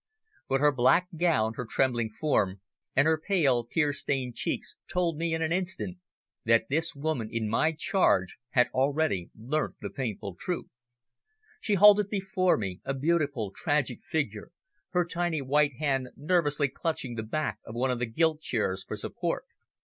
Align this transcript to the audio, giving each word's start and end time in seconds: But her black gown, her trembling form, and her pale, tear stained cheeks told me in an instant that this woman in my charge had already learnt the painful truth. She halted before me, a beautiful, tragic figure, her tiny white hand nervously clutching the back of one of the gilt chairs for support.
But 0.49 0.61
her 0.61 0.71
black 0.71 1.09
gown, 1.15 1.53
her 1.57 1.65
trembling 1.69 2.09
form, 2.09 2.59
and 2.95 3.05
her 3.05 3.21
pale, 3.23 3.63
tear 3.63 3.93
stained 3.93 4.33
cheeks 4.33 4.75
told 4.91 5.15
me 5.15 5.31
in 5.31 5.43
an 5.43 5.51
instant 5.51 5.99
that 6.43 6.69
this 6.71 6.95
woman 6.95 7.29
in 7.31 7.47
my 7.47 7.73
charge 7.73 8.39
had 8.49 8.69
already 8.73 9.29
learnt 9.37 9.75
the 9.79 9.91
painful 9.91 10.37
truth. 10.39 10.71
She 11.59 11.75
halted 11.75 12.09
before 12.09 12.57
me, 12.57 12.81
a 12.83 12.95
beautiful, 12.95 13.53
tragic 13.55 13.99
figure, 14.01 14.49
her 14.89 15.05
tiny 15.05 15.39
white 15.43 15.73
hand 15.77 16.07
nervously 16.15 16.67
clutching 16.67 17.13
the 17.13 17.21
back 17.21 17.59
of 17.63 17.75
one 17.75 17.91
of 17.91 17.99
the 17.99 18.07
gilt 18.07 18.41
chairs 18.41 18.83
for 18.83 18.97
support. 18.97 19.45